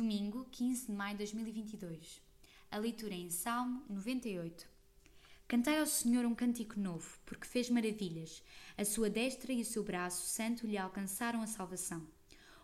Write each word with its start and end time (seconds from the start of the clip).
15 0.00 0.86
de 0.86 0.92
maio 0.92 1.14
de 1.14 1.24
2022. 1.24 2.22
A 2.70 2.78
leitura 2.78 3.14
é 3.14 3.16
em 3.16 3.30
Salmo 3.30 3.82
98. 3.88 4.68
Cantai 5.48 5.80
ao 5.80 5.86
Senhor 5.86 6.24
um 6.24 6.36
cântico 6.36 6.78
novo, 6.78 7.18
porque 7.26 7.48
fez 7.48 7.68
maravilhas. 7.68 8.40
A 8.76 8.84
sua 8.84 9.10
destra 9.10 9.52
e 9.52 9.60
o 9.60 9.64
seu 9.64 9.82
braço 9.82 10.24
santo 10.28 10.68
lhe 10.68 10.78
alcançaram 10.78 11.42
a 11.42 11.48
salvação. 11.48 12.06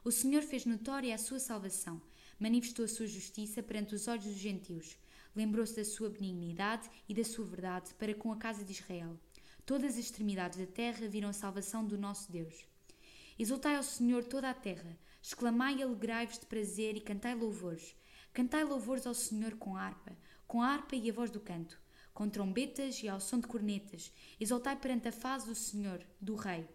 O 0.04 0.12
Senhor 0.12 0.42
fez 0.42 0.64
notória 0.64 1.12
a 1.12 1.18
sua 1.18 1.40
salvação, 1.40 2.00
manifestou 2.38 2.84
a 2.84 2.88
sua 2.88 3.08
justiça 3.08 3.64
perante 3.64 3.96
os 3.96 4.06
olhos 4.06 4.26
dos 4.26 4.36
gentios. 4.36 4.96
Lembrou-se 5.34 5.74
da 5.74 5.84
sua 5.84 6.10
benignidade 6.10 6.88
e 7.08 7.14
da 7.14 7.24
sua 7.24 7.44
verdade 7.44 7.92
para 7.94 8.14
com 8.14 8.30
a 8.30 8.36
casa 8.36 8.64
de 8.64 8.72
Israel. 8.72 9.18
Todas 9.66 9.94
as 9.94 9.98
extremidades 9.98 10.56
da 10.56 10.66
terra 10.66 11.08
viram 11.08 11.30
a 11.30 11.32
salvação 11.32 11.84
do 11.84 11.98
nosso 11.98 12.30
Deus. 12.30 12.64
Exultai 13.36 13.74
ao 13.74 13.82
Senhor 13.82 14.22
toda 14.22 14.48
a 14.48 14.54
terra, 14.54 14.96
exclamai 15.24 15.76
e 15.76 15.82
alegrai-vos 15.82 16.38
de 16.38 16.44
prazer 16.44 16.98
e 16.98 17.00
cantai 17.00 17.34
louvores. 17.34 17.96
Cantai 18.30 18.62
louvores 18.62 19.06
ao 19.06 19.14
Senhor 19.14 19.54
com 19.56 19.74
harpa, 19.74 20.14
com 20.46 20.60
a 20.60 20.68
harpa 20.68 20.94
e 20.94 21.08
a 21.08 21.12
voz 21.14 21.30
do 21.30 21.40
canto, 21.40 21.80
com 22.12 22.28
trombetas 22.28 23.02
e 23.02 23.08
ao 23.08 23.18
som 23.18 23.40
de 23.40 23.46
cornetas. 23.46 24.12
Exultai 24.38 24.76
perante 24.76 25.08
a 25.08 25.12
face 25.12 25.46
do 25.46 25.54
Senhor, 25.54 26.06
do 26.20 26.34
Rei. 26.34 26.68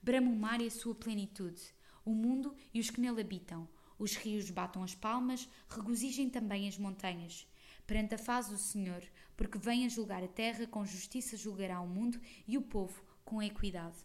Brama 0.00 0.30
o 0.30 0.36
mar 0.36 0.60
e 0.60 0.68
a 0.68 0.70
sua 0.70 0.94
plenitude, 0.94 1.60
o 2.04 2.12
mundo 2.12 2.54
e 2.72 2.78
os 2.78 2.90
que 2.90 3.00
nele 3.00 3.22
habitam. 3.22 3.68
Os 3.98 4.14
rios 4.14 4.48
batam 4.50 4.84
as 4.84 4.94
palmas, 4.94 5.48
regozijem 5.68 6.30
também 6.30 6.68
as 6.68 6.78
montanhas. 6.78 7.44
Perante 7.88 8.14
a 8.14 8.18
face 8.18 8.50
do 8.50 8.56
Senhor, 8.56 9.02
porque 9.36 9.58
vem 9.58 9.84
a 9.84 9.88
julgar 9.88 10.22
a 10.22 10.28
terra, 10.28 10.64
com 10.64 10.86
justiça 10.86 11.36
julgará 11.36 11.80
o 11.80 11.88
mundo 11.88 12.20
e 12.46 12.56
o 12.56 12.62
povo 12.62 13.02
com 13.24 13.42
equidade. 13.42 13.96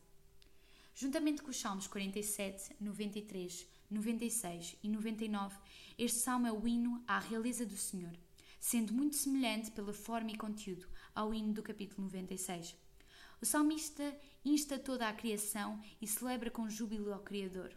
Juntamente 0.95 1.43
com 1.43 1.51
os 1.51 1.59
Salmos 1.59 1.87
47, 1.87 2.77
93, 2.79 3.74
96 3.89 4.77
e 4.81 4.89
99, 4.89 5.57
este 5.97 6.19
salmo 6.19 6.47
é 6.47 6.51
o 6.51 6.67
hino 6.67 7.03
à 7.07 7.19
realeza 7.19 7.65
do 7.65 7.77
Senhor, 7.77 8.17
sendo 8.59 8.93
muito 8.93 9.15
semelhante 9.15 9.71
pela 9.71 9.93
forma 9.93 10.31
e 10.31 10.37
conteúdo 10.37 10.87
ao 11.13 11.33
hino 11.33 11.53
do 11.53 11.63
capítulo 11.63 12.03
96. 12.03 12.75
O 13.41 13.45
salmista 13.45 14.17
insta 14.43 14.79
toda 14.79 15.07
a 15.07 15.13
criação 15.13 15.81
e 16.01 16.07
celebra 16.07 16.49
com 16.49 16.69
júbilo 16.69 17.13
ao 17.13 17.19
Criador, 17.19 17.71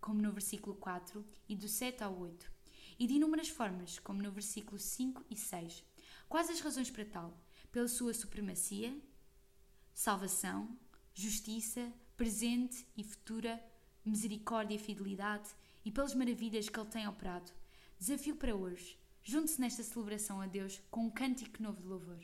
como 0.00 0.22
no 0.22 0.32
versículo 0.32 0.76
4 0.76 1.24
e 1.48 1.56
do 1.56 1.68
7 1.68 2.04
ao 2.04 2.18
8, 2.18 2.50
e 2.98 3.06
de 3.06 3.14
inúmeras 3.14 3.48
formas, 3.48 3.98
como 3.98 4.22
no 4.22 4.30
versículo 4.30 4.78
5 4.78 5.24
e 5.30 5.36
6. 5.36 5.84
Quais 6.28 6.50
as 6.50 6.60
razões 6.60 6.90
para 6.90 7.04
tal? 7.04 7.36
Pela 7.72 7.88
sua 7.88 8.14
supremacia, 8.14 8.96
salvação, 9.92 10.78
justiça, 11.14 11.92
presente 12.16 12.86
e 12.96 13.02
futura, 13.02 13.62
misericórdia 14.04 14.74
e 14.74 14.78
fidelidade, 14.78 15.48
e 15.84 15.90
pelas 15.90 16.14
maravilhas 16.14 16.68
que 16.68 16.78
Ele 16.78 16.88
tem 16.88 17.08
operado. 17.08 17.50
Desafio 17.98 18.36
para 18.36 18.54
hoje: 18.54 18.98
junte-se 19.22 19.60
nesta 19.60 19.82
celebração 19.82 20.40
a 20.40 20.46
Deus 20.46 20.80
com 20.90 21.06
um 21.06 21.10
cântico 21.10 21.62
novo 21.62 21.80
de 21.80 21.86
louvor. 21.86 22.18